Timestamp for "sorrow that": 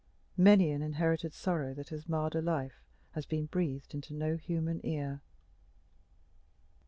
1.31-1.89